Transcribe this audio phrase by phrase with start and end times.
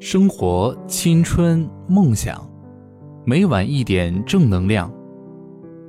[0.00, 2.46] 生活、青春、梦想，
[3.24, 4.92] 每晚一点正能量。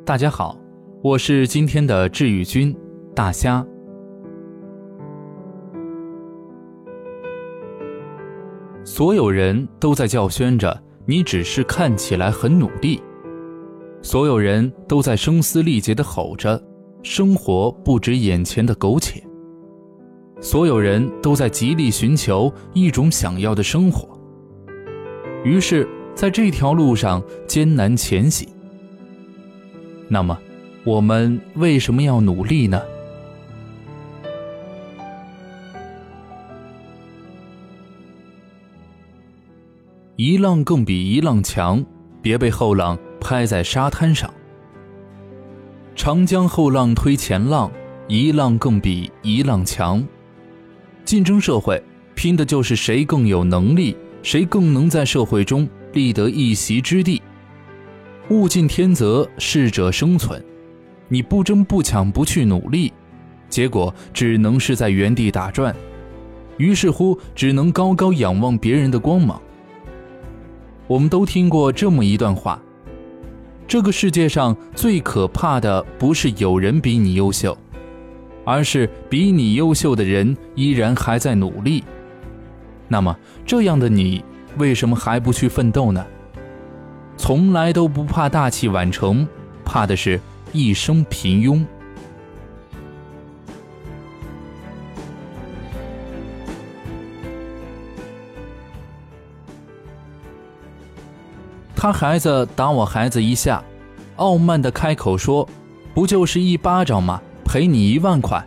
[0.06, 0.58] 大家好，
[1.04, 2.74] 我是今天的治愈君
[3.16, 3.66] 大虾。
[8.86, 13.02] 所有人都在叫宣着你，只是看起来很努力；
[14.04, 16.62] 所有人都在声嘶力竭的吼着，
[17.02, 19.22] 生活不止眼前的苟且。
[20.46, 24.08] 所有人都在极力寻求一种想要的生活，
[25.44, 28.48] 于是，在这条路上艰难前行。
[30.08, 30.38] 那么，
[30.84, 32.80] 我们为什么要努力呢？
[40.16, 41.84] 一浪更比一浪强，
[42.22, 44.32] 别被后浪拍在沙滩上。
[45.96, 47.72] 长江后浪推前浪，
[48.08, 50.06] 一浪更比一浪强。
[51.06, 51.82] 竞争社会，
[52.16, 57.22] 拼的就是谁更有能力，谁更能在社会中立得一席之地。
[58.30, 60.44] 物竞天择，适者生存。
[61.08, 62.92] 你不争不抢不去努力，
[63.48, 65.74] 结果只能是在原地打转。
[66.58, 69.40] 于是乎，只能高高仰望别人的光芒。
[70.88, 72.60] 我们都听过这么一段话：
[73.68, 77.56] 这个世界上最可怕的，不是有人比你优秀。
[78.46, 81.84] 而是比你优秀的人依然还在努力，
[82.88, 84.24] 那么这样的你
[84.58, 86.06] 为什么还不去奋斗呢？
[87.18, 89.28] 从来都不怕大器晚成，
[89.64, 90.20] 怕的是
[90.52, 91.66] 一生平庸。
[101.76, 103.64] 他孩子打我孩子一下，
[104.16, 105.48] 傲慢的开口说
[105.94, 107.22] ：“不就是一巴掌吗？”
[107.56, 108.46] 赔你一万块，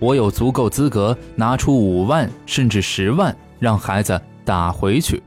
[0.00, 5.22] 我有足够资格拿出五万甚至十万让孩子打回去。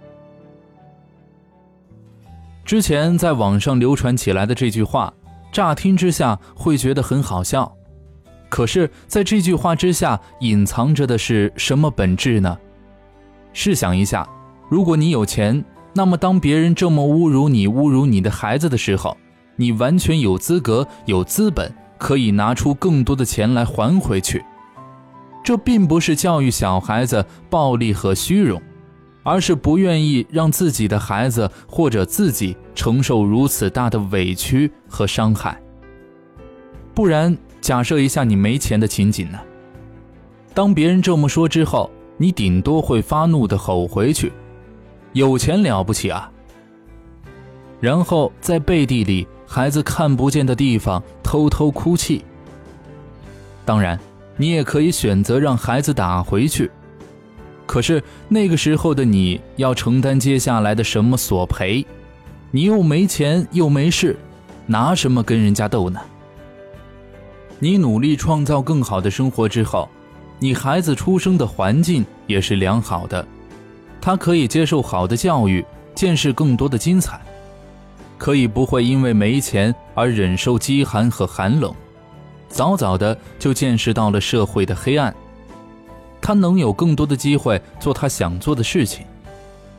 [2.66, 5.14] 之前在网上流传起来的这句话，
[5.54, 7.74] 乍听之下会觉得很好笑，
[8.50, 12.58] 可是，在这句话之下隐藏着的是什么本质呢？
[13.54, 14.28] 试想一下，
[14.68, 15.64] 如果你有钱，
[15.94, 19.16] 那么当别人这么侮辱你、侮辱你的孩子的时候，
[19.56, 21.74] 你完全有资格、有资本。
[21.98, 24.44] 可以拿出更多的钱来还回去，
[25.44, 28.62] 这并不是教育小孩子暴力和虚荣，
[29.24, 35.62] 而是不愿意让自己的孩子或者自己承受如此大的委屈和伤害。
[36.94, 39.40] 不然，假设一下你没钱的情景呢？
[40.54, 44.32] 当别人这么说之后，你顶多会发怒的吼回去
[45.14, 46.32] ：“有钱了不起啊！”
[47.80, 49.28] 然后在背地里。
[49.48, 52.24] 孩子看不见的地方偷偷哭泣。
[53.66, 54.00] 当然，
[54.36, 56.70] 你也可以选择让孩子打回去，
[57.66, 61.86] 可是那个时候的你要承担接下来的什么索赔？
[62.52, 64.16] 你又没钱又没势，
[64.66, 66.00] 拿什么跟人家斗呢？
[67.60, 69.90] 你努力创造更好的生活之后，
[70.40, 73.26] 你孩子出生的环境也是良好的，
[74.00, 75.66] 他可以接受好的教育，
[75.96, 77.20] 见识更多的精彩。
[78.18, 81.74] 可以不会因为没钱而忍受饥寒和寒冷，
[82.50, 85.16] 早早的就见识到了社会的黑暗。
[86.20, 89.06] 他能有更多的机会做他想做的事情，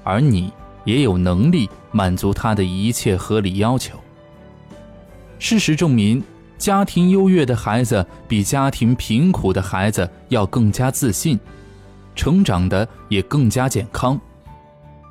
[0.04, 0.52] 而你
[0.84, 3.98] 也有能力满足他的一切合理要求。
[5.38, 6.22] 事实证明，
[6.56, 11.38] 家庭优越的孩子比家庭贫苦的孩子要更加自信，
[12.14, 14.18] 成长的也更加健康。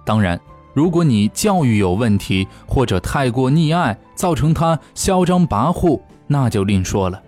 [0.05, 0.39] 当然。
[0.77, 7.19] 如果你教育有问题，或者太过溺爱，造成他嚣张跋扈，那就另说了。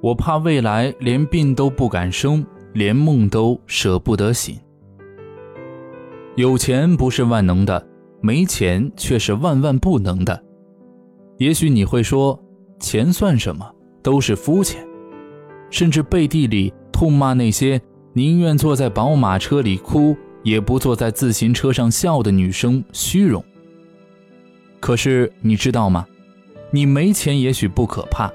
[0.00, 4.56] 我怕未来连病都不敢生，连梦都舍不得醒。
[6.36, 7.84] 有钱不是万能的，
[8.20, 10.40] 没钱却是万万不能的。
[11.38, 12.40] 也许你会说，
[12.78, 13.68] 钱算什么，
[14.00, 14.93] 都是肤浅。
[15.74, 17.80] 甚至背地里痛骂那些
[18.12, 23.44] 宁愿坐在宝马车里哭，也不坐在自行车上笑的女生虚荣。
[24.78, 26.06] 可是你知道吗？
[26.70, 28.30] 你没钱也许不可怕，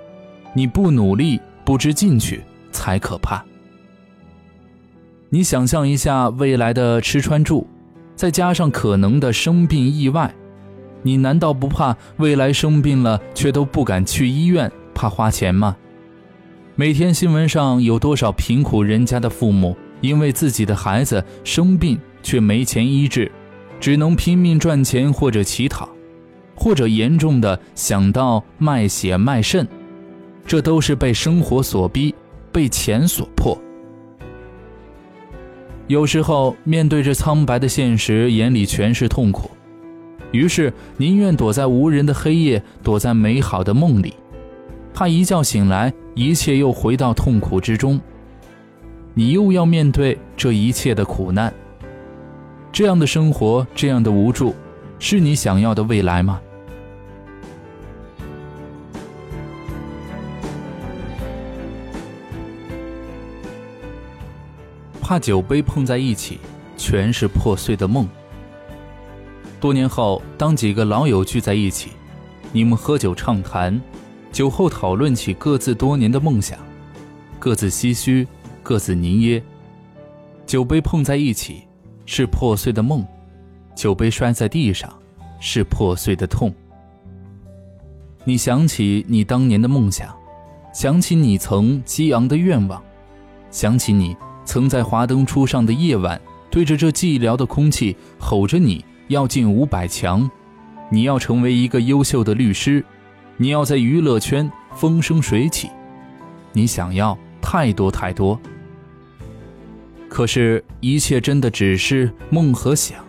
[0.54, 2.42] 你不努力不知进取
[2.74, 3.42] 才可怕。
[5.30, 7.66] 你想象一下未来的吃穿住，
[8.18, 10.36] 再加上可能的生病意外，
[11.04, 15.78] 你难道不怕未来生病了却都不敢去医院，怕花钱吗？
[16.80, 23.30] 每天新闻上有多少贫苦人家的父母，因为自己的孩子生病却没钱医治，
[23.82, 25.90] 只能拼命赚钱或者乞讨，
[26.56, 29.68] 或者严重的想到卖血卖肾，
[30.46, 32.16] 这都是被生活所逼，
[32.50, 33.62] 被钱所迫。
[35.88, 39.52] 有时候面对着苍白的现实，眼里全是痛苦，
[40.32, 44.14] 于是宁愿躲在无人的黑夜，躲在美好的梦里，
[44.94, 48.00] 怕一觉醒来，一切又回到痛苦之中。
[49.14, 51.54] 你又要面对这一切的苦难，
[52.72, 54.56] 这样的生活，这样的无助，
[55.00, 56.40] 是你想要的未来吗？
[65.02, 66.40] 怕酒杯碰在一起，
[66.78, 68.08] 全是破碎的梦。
[69.60, 71.90] 多年后，当几个老友聚在一起，
[72.52, 73.82] 你们喝酒畅谈，
[74.32, 76.58] 酒后讨论起各自多年的梦想，
[77.40, 78.28] 各自唏嘘，
[78.64, 79.42] 各自凝噎。
[80.46, 81.64] 酒杯碰在一起，
[82.06, 83.04] 是破碎的梦；
[83.76, 84.92] 酒杯摔在地上，
[85.40, 86.54] 是破碎的痛。
[88.24, 90.16] 你想起你当年的梦想，
[90.74, 92.82] 想起你曾激昂的愿望，
[93.52, 94.16] 想起你。
[94.46, 100.28] 曾在华灯初上的夜晚，对着这寂寥的空气吼着：“你要进五百强，
[100.90, 102.84] 你要成为一个优秀的律师，
[103.42, 105.70] 你要在娱乐圈风生水起，
[106.52, 108.38] 你想要太多太多。
[110.10, 113.00] 可是，一切真的只是梦和想，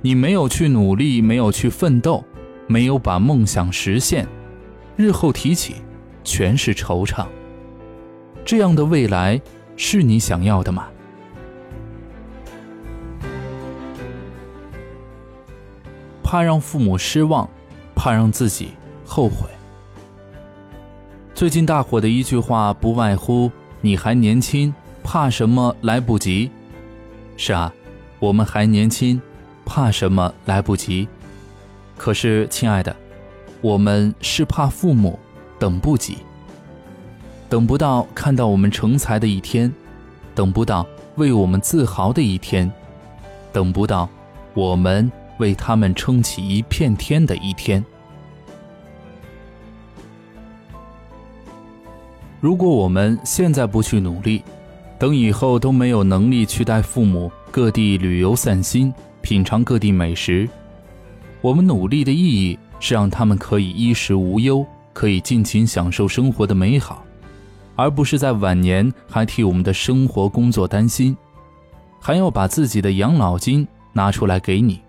[0.00, 2.24] 你没有去努力，没有去奋斗，
[2.68, 4.28] 没有把梦想实现，
[4.94, 5.74] 日后提起，
[6.22, 7.26] 全是惆怅。
[8.44, 9.40] 这样的未来。
[9.74, 10.86] 是你想要的吗？
[16.22, 17.48] 怕让父母失望，
[17.96, 18.72] 怕让自己
[19.12, 19.46] 后悔。
[21.34, 24.72] 最近大火的一句话，不外乎“你还年轻，
[25.04, 26.50] 怕什么来不及？”
[27.36, 27.70] 是啊，
[28.18, 29.20] 我们还年轻，
[29.66, 31.06] 怕什么来不及？
[31.98, 32.96] 可是，亲爱的，
[33.60, 35.18] 我们是怕父母
[35.58, 36.16] 等不及。
[37.50, 39.70] 等不到看到我们成才的一天，
[40.34, 40.86] 等不到
[41.16, 42.72] 为我们自豪的一天，
[43.52, 44.08] 等不到
[44.54, 47.84] 我们为他们撑起一片天的一天。
[52.42, 54.42] 如果我们现在不去努力，
[54.98, 60.48] 等以后都没有能力去带父母各地旅游散心，品尝各地美食，
[61.40, 67.04] 我们努力的意义是让他们可以衣食无忧，可以尽情享受生活的美好。
[67.76, 71.16] 而不是在晚年还替我们的生活工作担心，
[72.00, 74.80] 还要把自己的养老金拿出来给你。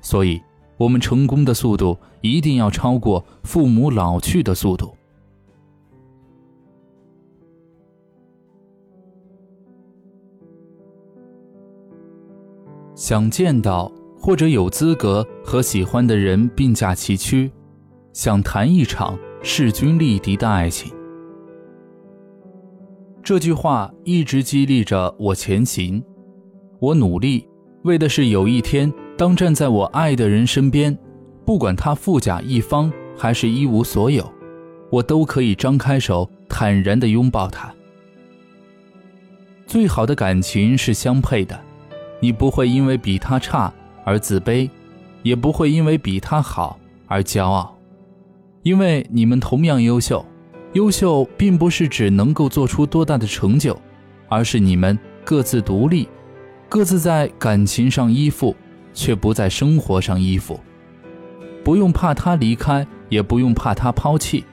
[0.00, 0.42] 所以，
[0.76, 4.92] 我们成功的速度一定要超过父母老去的速度。
[12.94, 17.50] 想见到或者有资格和喜欢的人并驾齐驱，
[18.12, 20.92] 想谈一场势均力敌的爱情。
[23.22, 26.02] 这句话一直激励着我前行，
[26.80, 27.46] 我努力，
[27.84, 30.96] 为的是有一天当站在我爱的人身边，
[31.44, 34.30] 不管他富甲一方还是一无所有，
[34.90, 37.72] 我都可以张开手坦然地拥抱他。
[39.66, 41.58] 最好的感情是相配的，
[42.22, 43.72] 你不会因为比他差
[44.04, 44.70] 而自卑，
[45.24, 46.78] 也不会因为比他好
[47.08, 47.76] 而骄傲，
[48.62, 50.24] 因为你们同样优秀。
[50.74, 53.76] 优秀并不是指能够做出多大的成就，
[54.28, 56.08] 而是你们各自独立，
[56.68, 58.54] 各自在感情上依附，
[58.94, 60.60] 却不在生活上依附。
[61.64, 64.44] 不用怕他离开，也不用怕他抛弃，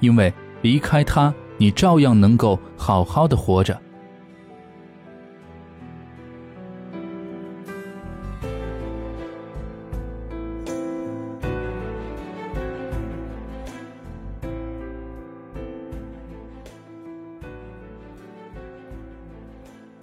[0.00, 3.80] 因为离开他，你照样能够好好的活着。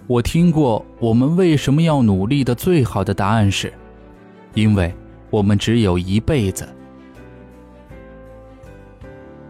[0.08, 3.72] 我听过，我们为什么要努力的最好的答案是，
[4.54, 4.92] 因为
[5.30, 6.68] 我们只有一辈子。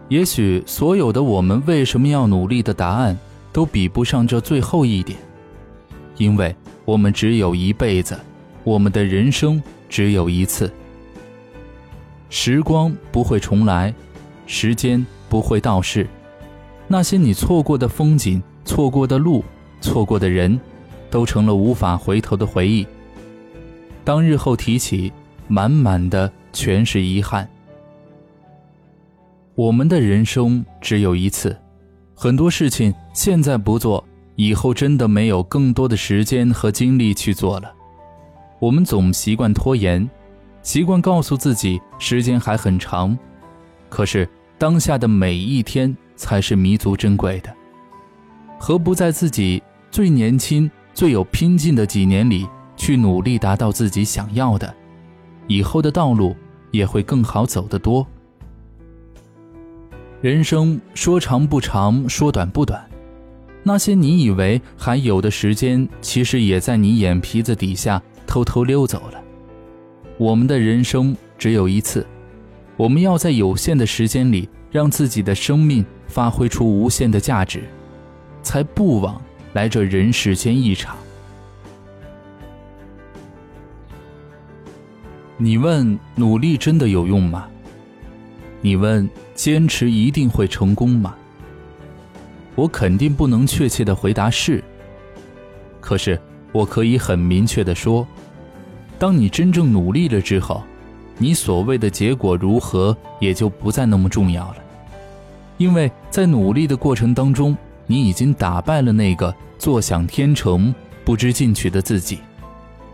[0.09, 3.17] 也许所有的我们为什么要努力的答案，
[3.51, 5.17] 都比不上这最后一点，
[6.17, 6.55] 因为
[6.85, 8.15] 我们只有一辈子，
[8.63, 10.71] 我们的人生只有一次。
[12.29, 13.93] 时光不会重来，
[14.45, 16.07] 时间不会倒逝，
[16.87, 19.43] 那些你错过的风景，错过的路。
[19.83, 20.59] 错过的人，
[21.11, 22.87] 都成了无法回头的回忆。
[24.05, 25.11] 当日后提起，
[25.47, 27.47] 满满的全是遗憾。
[29.55, 31.55] 我们的人生只有一次，
[32.15, 34.03] 很多事情现在不做，
[34.35, 37.71] 以后真的没有更多的时间和精力去做了。
[38.59, 40.09] 我们总习惯拖延，
[40.63, 43.15] 习惯告诉自己时间还很长，
[43.89, 47.53] 可是当下的每一天才是弥足珍贵的。
[48.57, 49.61] 何不在自己
[49.93, 54.73] 最年轻、最有拼劲的几年里，去努力达到自己想要的？
[55.47, 56.35] 以后的道路
[56.71, 58.03] 也会更好走得多。
[60.19, 62.83] 人生说长不长，说短不短，
[63.61, 69.21] 那些你以为还有的时间，其实也在你眼皮子底下偷偷溜走了。
[70.17, 72.03] 我们的人生只有一次，
[72.77, 77.61] 我们要在有限的时间里，让自己的生命发挥出无限的价值，
[78.41, 79.21] 才不枉
[79.53, 80.95] 来这人世间一场。
[85.37, 87.47] 你问努力真的有用吗？
[88.61, 91.15] 你问坚持一定会成功吗？
[92.55, 94.63] 我肯定不能确切的回答是。
[95.81, 96.19] 可是
[96.51, 98.07] 我可以很明确的说，
[98.97, 100.63] 当你真正努力了之后，
[101.17, 104.57] 你所谓的结果如何也就不再那么重要了，
[105.57, 110.73] 因为在努力的过程当中，你已经打败了那个坐享天成、
[111.03, 112.19] 不知进取的自己，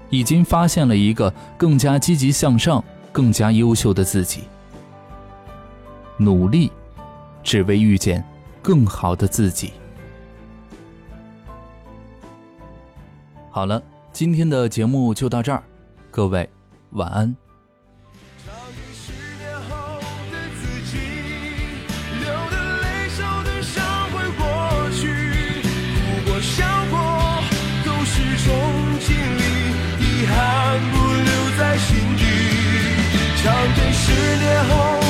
[0.10, 4.44] 已经发现了一个更加积极向上、更加优秀的自己。
[6.18, 6.72] 努力，
[7.44, 8.24] 只为遇见
[8.62, 9.74] 更好的自己。
[13.52, 13.82] 好了，
[14.12, 15.64] 今天的节目就到这儿，
[16.12, 16.50] 各位
[16.92, 17.49] 晚安。
[34.10, 35.09] 十年后。